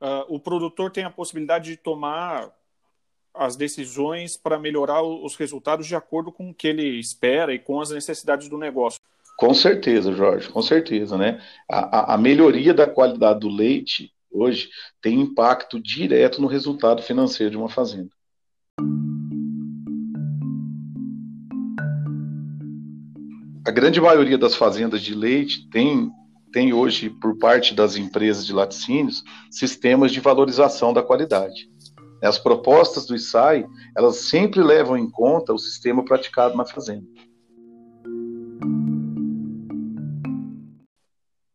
uh, 0.00 0.24
o 0.28 0.38
produtor 0.38 0.90
tem 0.90 1.04
a 1.04 1.10
possibilidade 1.10 1.70
de 1.70 1.76
tomar 1.76 2.52
as 3.32 3.56
decisões 3.56 4.36
para 4.36 4.58
melhorar 4.58 5.02
os 5.02 5.34
resultados 5.34 5.86
de 5.86 5.96
acordo 5.96 6.30
com 6.30 6.50
o 6.50 6.54
que 6.54 6.68
ele 6.68 6.98
espera 7.00 7.52
e 7.52 7.58
com 7.58 7.80
as 7.80 7.90
necessidades 7.90 8.48
do 8.48 8.56
negócio. 8.56 9.00
Com 9.36 9.52
certeza, 9.52 10.12
Jorge, 10.12 10.48
com 10.48 10.62
certeza, 10.62 11.18
né? 11.18 11.42
A, 11.68 12.12
a, 12.12 12.14
a 12.14 12.18
melhoria 12.18 12.72
da 12.72 12.86
qualidade 12.86 13.40
do 13.40 13.48
leite 13.48 14.12
hoje 14.30 14.68
tem 15.02 15.20
impacto 15.20 15.80
direto 15.80 16.40
no 16.40 16.46
resultado 16.46 17.02
financeiro 17.02 17.50
de 17.50 17.56
uma 17.56 17.68
fazenda. 17.68 18.10
A 23.66 23.70
grande 23.70 23.98
maioria 23.98 24.36
das 24.36 24.54
fazendas 24.54 25.00
de 25.00 25.14
leite 25.14 25.66
tem, 25.70 26.12
tem 26.52 26.74
hoje, 26.74 27.08
por 27.08 27.38
parte 27.38 27.74
das 27.74 27.96
empresas 27.96 28.44
de 28.44 28.52
laticínios, 28.52 29.24
sistemas 29.50 30.12
de 30.12 30.20
valorização 30.20 30.92
da 30.92 31.02
qualidade. 31.02 31.70
As 32.22 32.38
propostas 32.38 33.06
do 33.06 33.16
ISAI, 33.16 33.66
elas 33.96 34.16
sempre 34.16 34.62
levam 34.62 34.98
em 34.98 35.10
conta 35.10 35.54
o 35.54 35.58
sistema 35.58 36.04
praticado 36.04 36.54
na 36.54 36.66
fazenda. 36.66 37.06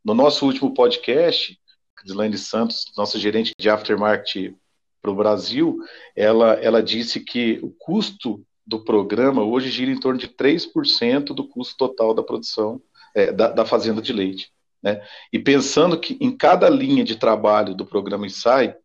No 0.03 0.15
nosso 0.15 0.47
último 0.47 0.73
podcast, 0.73 1.59
Gislaine 2.03 2.39
Santos, 2.39 2.85
nossa 2.97 3.19
gerente 3.19 3.53
de 3.59 3.69
aftermarket 3.69 4.55
para 4.99 5.11
o 5.11 5.15
Brasil, 5.15 5.77
ela, 6.15 6.53
ela 6.53 6.81
disse 6.81 7.19
que 7.19 7.59
o 7.61 7.69
custo 7.69 8.43
do 8.69 8.79
programa 8.79 9.43
hoje 9.43 9.71
gira 9.71 9.89
em 9.89 9.99
torno 9.99 10.19
de 10.19 10.27
3% 10.27 11.33
do 11.33 11.47
custo 11.47 11.75
total 11.75 12.13
da 12.13 12.21
produção 12.21 12.79
é, 13.15 13.31
da, 13.31 13.49
da, 13.49 13.65
fazenda 13.65 13.99
de 13.99 14.13
leite. 14.13 14.51
Né? 14.81 15.01
E 15.33 15.39
pensando 15.39 15.99
que 15.99 16.15
em 16.21 16.31
cada 16.37 16.69
linha 16.69 17.03
de 17.03 17.15
trabalho 17.15 17.73
do 17.73 17.83
programa 17.83 18.27
INSAI, 18.27 18.75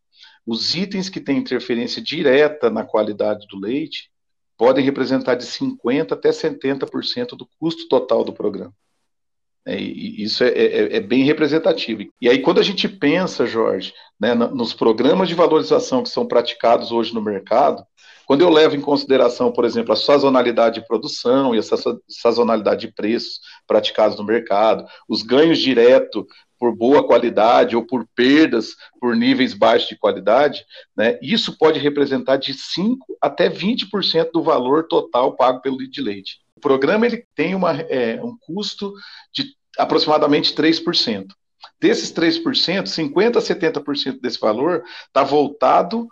os 0.46 0.74
itens 0.74 1.10
que 1.10 1.20
têm 1.20 1.36
interferência 1.36 2.00
direta 2.00 2.70
na 2.70 2.82
qualidade 2.82 3.46
do 3.46 3.60
leite 3.60 4.10
podem 4.56 4.82
representar 4.82 5.34
de 5.34 5.44
50% 5.44 6.12
até 6.12 6.30
70% 6.30 7.36
do 7.36 7.46
custo 7.60 7.86
total 7.86 8.24
do 8.24 8.32
programa. 8.32 8.72
É, 9.66 9.76
isso 9.76 10.44
é, 10.44 10.48
é, 10.48 10.96
é, 10.96 11.00
bem 11.00 11.24
representativo. 11.24 12.04
E 12.20 12.28
aí, 12.28 12.40
quando 12.40 12.60
a 12.60 12.62
gente 12.62 12.88
pensa, 12.88 13.46
Jorge, 13.46 13.92
né, 14.18 14.34
nos 14.34 14.72
programas 14.72 15.28
de 15.28 15.34
valorização 15.34 16.02
que 16.02 16.08
são 16.08 16.26
praticados 16.26 16.90
hoje 16.90 17.14
no 17.14 17.22
mercado, 17.22 17.84
quando 18.26 18.40
eu 18.40 18.50
levo 18.50 18.76
em 18.76 18.81
consideração, 18.81 19.52
por 19.52 19.64
exemplo, 19.64 19.93
a 19.93 19.97
sazonalidade 19.97 20.81
de 20.81 20.87
produção 20.87 21.54
e 21.54 21.59
a 21.59 21.62
sazonalidade 22.09 22.87
de 22.87 22.93
preços 22.93 23.40
praticados 23.66 24.16
no 24.16 24.25
mercado, 24.25 24.85
os 25.09 25.23
ganhos 25.23 25.59
diretos 25.59 26.25
por 26.59 26.75
boa 26.75 27.07
qualidade 27.07 27.76
ou 27.76 27.85
por 27.85 28.07
perdas 28.14 28.75
por 29.00 29.14
níveis 29.14 29.52
baixos 29.52 29.88
de 29.88 29.99
qualidade, 29.99 30.64
né, 30.97 31.19
isso 31.21 31.59
pode 31.59 31.78
representar 31.78 32.37
de 32.37 32.54
5% 32.54 32.97
até 33.21 33.50
20% 33.50 34.31
do 34.33 34.43
valor 34.43 34.88
total 34.88 35.37
pago 35.37 35.61
pelo 35.61 35.76
litro 35.76 35.93
de 35.93 36.02
leite. 36.02 36.38
O 36.57 36.61
programa 36.61 37.04
ele 37.04 37.26
tem 37.35 37.54
uma, 37.54 37.73
é, 37.73 38.19
um 38.23 38.37
custo 38.38 38.95
de 39.33 39.54
aproximadamente 39.78 40.54
3%. 40.54 41.26
Desses 41.81 42.12
3%, 42.12 42.85
50% 42.85 43.37
a 43.37 43.40
70% 43.40 44.21
desse 44.21 44.38
valor 44.38 44.83
está 45.07 45.23
voltado 45.23 46.09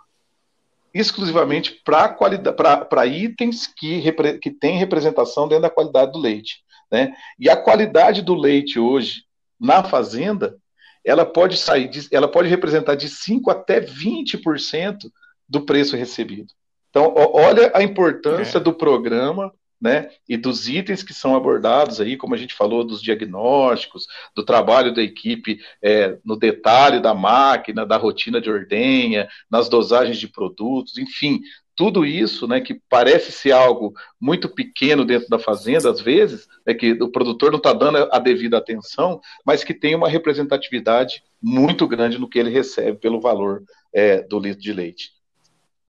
exclusivamente 0.93 1.81
para 1.83 3.05
itens 3.05 3.67
que, 3.67 3.97
repre, 3.97 4.37
que 4.37 4.51
têm 4.51 4.77
representação 4.77 5.47
dentro 5.47 5.63
da 5.63 5.69
qualidade 5.69 6.11
do 6.11 6.19
leite. 6.19 6.63
Né? 6.91 7.13
E 7.39 7.49
a 7.49 7.57
qualidade 7.57 8.21
do 8.21 8.35
leite 8.35 8.79
hoje 8.79 9.23
na 9.59 9.83
fazenda, 9.83 10.57
ela 11.03 11.25
pode 11.25 11.57
sair, 11.57 11.87
de, 11.87 12.07
ela 12.11 12.27
pode 12.27 12.49
representar 12.49 12.95
de 12.95 13.09
5 13.09 13.49
até 13.49 13.81
20% 13.81 15.11
do 15.49 15.61
preço 15.61 15.95
recebido. 15.95 16.53
Então, 16.89 17.13
olha 17.15 17.71
a 17.73 17.81
importância 17.81 18.59
é. 18.59 18.61
do 18.61 18.73
programa 18.73 19.51
né, 19.83 20.09
e 20.29 20.37
dos 20.37 20.69
itens 20.69 21.03
que 21.03 21.13
são 21.13 21.35
abordados 21.35 21.99
aí, 21.99 22.15
como 22.15 22.33
a 22.33 22.37
gente 22.37 22.53
falou, 22.53 22.85
dos 22.85 23.01
diagnósticos, 23.01 24.07
do 24.33 24.45
trabalho 24.45 24.93
da 24.93 25.03
equipe 25.03 25.59
é, 25.81 26.17
no 26.23 26.37
detalhe 26.37 27.01
da 27.01 27.13
máquina, 27.13 27.85
da 27.85 27.97
rotina 27.97 28.39
de 28.39 28.49
ordenha, 28.49 29.27
nas 29.51 29.67
dosagens 29.67 30.17
de 30.17 30.29
produtos, 30.29 30.97
enfim, 30.97 31.41
tudo 31.75 32.05
isso, 32.05 32.47
né, 32.47 32.61
que 32.61 32.79
parece 32.89 33.29
ser 33.33 33.51
algo 33.51 33.93
muito 34.21 34.47
pequeno 34.47 35.03
dentro 35.03 35.27
da 35.27 35.37
fazenda, 35.37 35.89
às 35.89 35.99
vezes, 35.99 36.47
é 36.65 36.73
que 36.73 36.93
o 36.93 37.11
produtor 37.11 37.51
não 37.51 37.57
está 37.57 37.73
dando 37.73 38.07
a 38.09 38.19
devida 38.19 38.57
atenção, 38.57 39.19
mas 39.45 39.65
que 39.65 39.73
tem 39.73 39.95
uma 39.95 40.07
representatividade 40.07 41.21
muito 41.41 41.85
grande 41.89 42.17
no 42.17 42.29
que 42.29 42.39
ele 42.39 42.49
recebe 42.49 42.97
pelo 42.99 43.19
valor 43.19 43.63
é, 43.93 44.21
do 44.21 44.39
litro 44.39 44.61
de 44.61 44.71
leite. 44.71 45.11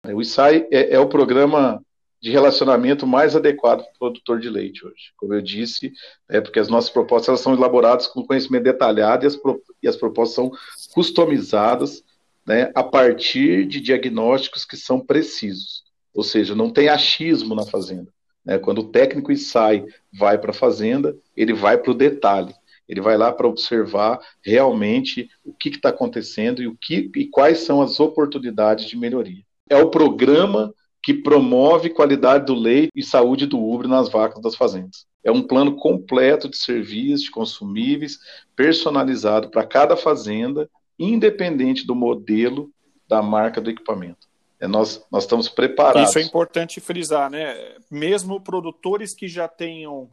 O 0.02 0.20
ISAI 0.20 0.66
é, 0.72 0.94
é 0.94 0.98
o 0.98 1.06
programa 1.06 1.80
de 2.25 2.31
relacionamento 2.31 3.07
mais 3.07 3.37
adequado 3.37 3.83
para 3.83 3.90
o 3.90 3.99
produtor 3.99 4.40
de 4.40 4.49
leite 4.49 4.83
hoje. 4.83 5.12
Como 5.14 5.35
eu 5.35 5.43
disse, 5.43 5.93
é 6.26 6.40
porque 6.40 6.59
as 6.59 6.69
nossas 6.69 6.88
propostas 6.88 7.28
elas 7.28 7.40
são 7.40 7.52
elaboradas 7.52 8.07
com 8.07 8.25
conhecimento 8.25 8.62
detalhado 8.62 9.26
e 9.26 9.28
as, 9.28 9.38
e 9.83 9.87
as 9.87 9.95
propostas 9.95 10.37
são 10.37 10.50
customizadas 10.95 12.02
né, 12.47 12.73
a 12.75 12.83
partir 12.83 13.66
de 13.66 13.78
diagnósticos 13.78 14.64
que 14.64 14.75
são 14.75 14.99
precisos. 14.99 15.85
Ou 16.14 16.23
seja, 16.23 16.54
não 16.54 16.71
tem 16.71 16.88
achismo 16.88 17.54
na 17.54 17.66
fazenda. 17.66 18.11
Né? 18.43 18.57
Quando 18.57 18.78
o 18.78 18.88
técnico 18.88 19.37
sai, 19.37 19.85
vai 20.11 20.38
para 20.38 20.50
a 20.50 20.54
fazenda, 20.54 21.14
ele 21.37 21.52
vai 21.52 21.76
para 21.76 21.90
o 21.90 21.95
detalhe. 21.95 22.54
Ele 22.88 23.02
vai 23.02 23.19
lá 23.19 23.31
para 23.33 23.47
observar 23.47 24.19
realmente 24.43 25.28
o 25.45 25.52
que 25.52 25.69
está 25.69 25.90
acontecendo 25.90 26.62
e, 26.62 26.66
o 26.66 26.75
que, 26.75 27.11
e 27.14 27.26
quais 27.26 27.59
são 27.59 27.83
as 27.83 28.00
oportunidades 28.00 28.87
de 28.87 28.97
melhoria. 28.97 29.45
É 29.69 29.76
o 29.76 29.90
programa 29.90 30.73
que 31.04 31.12
promove 31.12 31.90
qualidade 31.90 32.46
do 32.46 32.54
leite 32.54 32.90
e 32.96 33.02
saúde 33.02 33.44
do 33.44 33.61
ubre 33.61 33.87
nas 33.87 34.08
vacas 34.08 34.40
das 34.40 34.56
fazendas. 34.56 35.06
É 35.23 35.30
um 35.30 35.42
plano 35.42 35.76
completo 35.76 36.49
de 36.49 36.56
serviços, 36.56 37.25
de 37.25 37.30
consumíveis, 37.30 38.18
personalizado 38.56 39.50
para 39.50 39.66
cada 39.66 39.99
fazenda, 39.99 40.68
independente 40.99 41.87
do 41.87 41.94
modelo 41.94 42.70
da 43.06 43.20
marca 43.20 43.61
do 43.61 43.68
equipamento. 43.68 44.26
É, 44.58 44.66
nós, 44.66 45.04
nós 45.12 45.25
estamos 45.25 45.46
preparados. 45.46 46.08
Isso 46.08 46.18
é 46.18 46.23
importante 46.23 46.80
frisar, 46.80 47.28
né? 47.28 47.54
Mesmo 47.90 48.40
produtores 48.40 49.12
que 49.12 49.28
já 49.28 49.46
tenham 49.46 50.04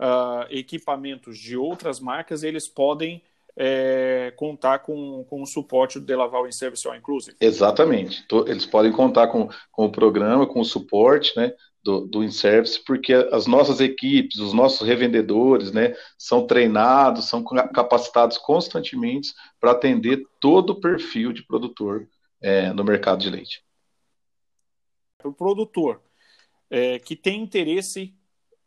uh, 0.00 0.46
equipamentos 0.50 1.38
de 1.38 1.56
outras 1.56 2.00
marcas, 2.00 2.42
eles 2.42 2.66
podem 2.66 3.22
é, 3.56 4.32
contar 4.36 4.80
com, 4.80 5.24
com 5.24 5.42
o 5.42 5.46
suporte 5.46 5.98
do 5.98 6.06
Delaval 6.06 6.46
em 6.46 6.52
Service 6.52 6.86
All 6.86 6.96
Inclusive. 6.96 7.36
Exatamente. 7.40 8.24
Eles 8.46 8.66
podem 8.66 8.92
contar 8.92 9.28
com, 9.28 9.48
com 9.70 9.86
o 9.86 9.92
programa, 9.92 10.46
com 10.46 10.60
o 10.60 10.64
suporte 10.64 11.36
né, 11.36 11.52
do, 11.82 12.06
do 12.06 12.22
InService, 12.22 12.82
porque 12.84 13.12
as 13.12 13.46
nossas 13.46 13.80
equipes, 13.80 14.38
os 14.38 14.52
nossos 14.52 14.86
revendedores, 14.86 15.72
né, 15.72 15.94
são 16.16 16.46
treinados, 16.46 17.28
são 17.28 17.42
capacitados 17.42 18.38
constantemente 18.38 19.32
para 19.58 19.72
atender 19.72 20.24
todo 20.38 20.70
o 20.70 20.80
perfil 20.80 21.32
de 21.32 21.44
produtor 21.44 22.08
é, 22.40 22.72
no 22.72 22.84
mercado 22.84 23.20
de 23.20 23.30
leite. 23.30 23.62
O 25.22 25.32
produtor 25.32 26.00
é, 26.70 26.98
que 26.98 27.14
tem 27.16 27.42
interesse 27.42 28.14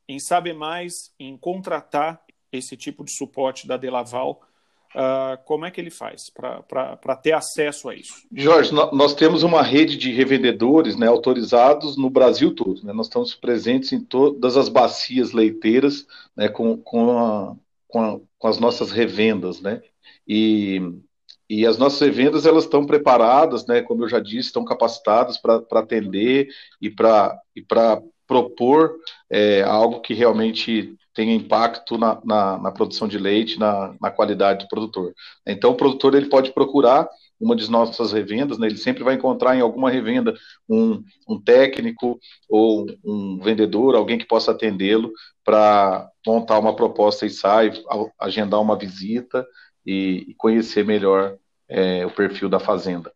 em 0.07 0.19
saber 0.19 0.53
mais, 0.53 1.13
em 1.17 1.37
contratar 1.37 2.23
esse 2.51 2.77
tipo 2.77 3.03
de 3.03 3.11
suporte 3.11 3.67
da 3.67 3.77
Delaval, 3.77 4.41
Uh, 4.95 5.41
como 5.45 5.65
é 5.65 5.71
que 5.71 5.81
ele 5.81 5.89
faz 5.89 6.29
para 6.29 7.15
ter 7.15 7.31
acesso 7.31 7.89
a 7.89 7.95
isso? 7.95 8.13
Jorge, 8.31 8.71
nós 8.71 9.15
temos 9.15 9.41
uma 9.41 9.63
rede 9.63 9.97
de 9.97 10.11
revendedores 10.11 10.95
né, 10.95 11.07
autorizados 11.07 11.97
no 11.97 12.09
Brasil 12.09 12.53
todo. 12.53 12.85
Né? 12.85 12.93
Nós 12.93 13.07
estamos 13.07 13.33
presentes 13.33 13.91
em 13.91 13.99
todas 13.99 14.55
as 14.55 14.69
bacias 14.69 15.31
leiteiras 15.31 16.05
né, 16.35 16.47
com, 16.47 16.77
com, 16.77 17.17
a, 17.17 17.55
com, 17.87 18.01
a, 18.01 18.19
com, 18.37 18.47
as 18.47 18.59
nossas 18.59 18.91
revendas. 18.91 19.59
Né? 19.61 19.81
E, 20.27 20.79
e 21.49 21.65
as 21.65 21.77
nossas 21.79 21.99
revendas 21.99 22.45
elas 22.45 22.65
estão 22.65 22.85
preparadas, 22.85 23.65
né, 23.65 23.81
como 23.81 24.03
eu 24.03 24.09
já 24.09 24.19
disse, 24.19 24.47
estão 24.47 24.63
capacitadas 24.63 25.37
para 25.39 25.63
atender 25.71 26.49
e 26.79 26.89
para 26.89 28.01
propor 28.33 28.95
é, 29.29 29.61
algo 29.61 30.01
que 30.01 30.13
realmente 30.13 30.95
tenha 31.13 31.35
impacto 31.35 31.97
na, 31.97 32.19
na, 32.25 32.57
na 32.57 32.71
produção 32.71 33.07
de 33.07 33.19
leite, 33.19 33.59
na, 33.59 33.93
na, 34.01 34.09
qualidade 34.09 34.65
do 34.65 34.67
produtor. 34.67 35.13
Então, 35.45 35.71
o 35.71 35.75
produtor 35.75 36.15
ele 36.15 36.25
pode 36.25 36.51
procurar 36.51 37.07
uma 37.39 37.55
de 37.55 37.69
nossas 37.69 38.11
revendas, 38.11 38.57
né, 38.57 38.65
ele 38.67 38.77
sempre 38.77 39.03
vai 39.03 39.13
encontrar 39.13 39.55
em 39.55 39.61
alguma 39.61 39.91
revenda 39.91 40.33
um, 40.67 41.03
um 41.29 41.39
técnico 41.39 42.19
ou 42.49 42.87
um 43.03 43.37
vendedor, 43.39 43.95
alguém 43.95 44.17
que 44.17 44.25
possa 44.25 44.51
atendê-lo 44.51 45.11
para 45.43 46.09
montar 46.25 46.57
uma 46.57 46.75
proposta 46.75 47.25
e 47.25 47.29
sair, 47.29 47.73
agendar 48.17 48.61
uma 48.61 48.77
visita 48.77 49.45
e, 49.85 50.25
e 50.29 50.33
conhecer 50.35 50.83
melhor 50.83 51.37
é, 51.69 52.05
o 52.05 52.09
perfil 52.09 52.49
da 52.49 52.59
fazenda. 52.59 53.11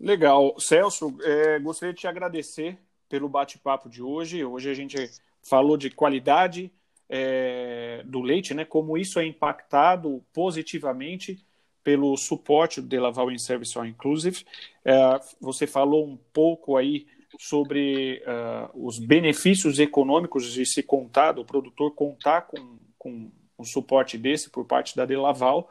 Legal. 0.00 0.58
Celso, 0.58 1.14
é, 1.22 1.58
gostaria 1.58 1.92
de 1.92 2.00
te 2.00 2.06
agradecer 2.06 2.78
pelo 3.06 3.28
bate-papo 3.28 3.88
de 3.88 4.02
hoje. 4.02 4.42
Hoje 4.42 4.70
a 4.70 4.74
gente 4.74 5.10
falou 5.42 5.76
de 5.76 5.90
qualidade 5.90 6.72
é, 7.06 8.02
do 8.06 8.22
leite, 8.22 8.54
né? 8.54 8.64
Como 8.64 8.96
isso 8.96 9.20
é 9.20 9.26
impactado 9.26 10.24
positivamente 10.32 11.44
pelo 11.84 12.16
suporte 12.16 12.80
do 12.80 12.86
Delaval 12.86 13.30
in 13.30 13.38
Service 13.38 13.76
All 13.76 13.84
Inclusive. 13.84 14.44
É, 14.84 15.20
você 15.38 15.66
falou 15.66 16.06
um 16.06 16.16
pouco 16.32 16.78
aí 16.78 17.06
sobre 17.38 18.22
uh, 18.26 18.86
os 18.86 18.98
benefícios 18.98 19.78
econômicos 19.78 20.52
de 20.52 20.66
se 20.66 20.82
contar, 20.82 21.32
do 21.32 21.44
produtor 21.44 21.94
contar 21.94 22.42
com, 22.42 22.78
com 22.98 23.30
um 23.58 23.64
suporte 23.64 24.18
desse 24.18 24.50
por 24.50 24.64
parte 24.64 24.96
da 24.96 25.04
Delaval, 25.04 25.70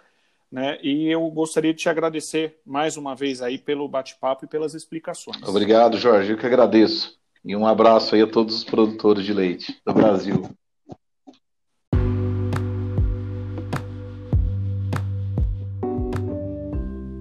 né? 0.51 0.77
E 0.81 1.07
eu 1.07 1.29
gostaria 1.29 1.73
de 1.73 1.79
te 1.79 1.89
agradecer 1.89 2.59
mais 2.65 2.97
uma 2.97 3.15
vez 3.15 3.41
aí 3.41 3.57
pelo 3.57 3.87
bate-papo 3.87 4.45
e 4.45 4.47
pelas 4.47 4.73
explicações. 4.73 5.41
Obrigado, 5.47 5.97
Jorge. 5.97 6.31
Eu 6.31 6.37
que 6.37 6.45
agradeço. 6.45 7.17
E 7.43 7.55
um 7.55 7.65
abraço 7.65 8.15
aí 8.15 8.21
a 8.21 8.27
todos 8.27 8.55
os 8.55 8.63
produtores 8.63 9.23
de 9.23 9.33
leite 9.33 9.79
do 9.85 9.93
Brasil. 9.93 10.49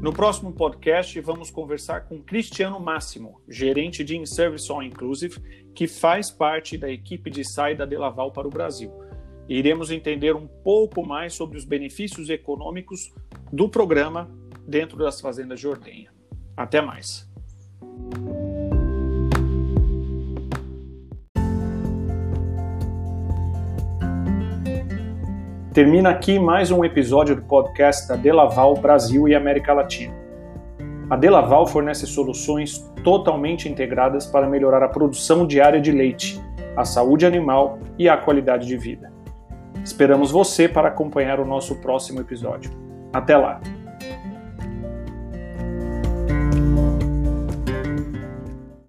No 0.08 0.12
próximo 0.12 0.52
podcast, 0.52 1.20
vamos 1.20 1.50
conversar 1.50 2.06
com 2.06 2.23
Cristiano 2.23 2.80
Máximo, 2.80 3.42
gerente 3.47 4.02
de 4.02 4.16
In-Service 4.16 4.73
All 4.73 4.82
Inclusive, 4.82 5.38
que 5.75 5.87
faz 5.87 6.30
parte 6.30 6.78
da 6.78 6.90
equipe 6.90 7.30
de 7.30 7.44
saída 7.44 7.87
de 7.87 7.94
Laval 7.94 8.32
para 8.32 8.49
o 8.49 8.50
Brasil. 8.50 8.90
Iremos 9.49 9.90
entender 9.90 10.37
um 10.37 10.47
pouco 10.47 11.05
mais 11.07 11.33
sobre 11.33 11.57
os 11.57 11.64
benefícios 11.64 12.28
econômicos 12.28 13.14
do 13.50 13.67
programa 13.67 14.31
dentro 14.67 14.99
das 14.99 15.23
fazendas 15.23 15.59
de 15.59 15.67
ordenha. 15.67 16.11
Até 16.55 16.83
mais. 16.83 17.26
Termina 25.73 26.11
aqui 26.11 26.38
mais 26.38 26.71
um 26.71 26.85
episódio 26.85 27.37
do 27.37 27.43
podcast 27.43 28.07
da 28.07 28.17
Delaval 28.17 28.75
Brasil 28.75 29.26
e 29.28 29.35
América 29.35 29.73
Latina. 29.73 30.14
A 31.09 31.17
Delaval 31.17 31.67
fornece 31.67 32.07
soluções 32.07 32.81
totalmente 33.02 33.67
integradas 33.67 34.26
para 34.26 34.47
melhorar 34.47 34.83
a 34.83 34.88
produção 34.88 35.47
diária 35.47 35.81
de 35.81 35.90
leite, 35.90 36.38
a 36.76 36.85
saúde 36.85 37.25
animal 37.25 37.78
e 37.99 38.11
a 38.11 38.17
qualidade 38.17 38.67
de 38.67 38.76
vida. 38.76 39.08
Esperamos 39.88 40.30
você 40.30 40.68
para 40.68 40.88
acompanhar 40.88 41.40
o 41.40 41.47
nosso 41.47 41.76
próximo 41.76 42.21
episódio. 42.21 42.71
Até 43.11 43.38
lá! 43.38 43.59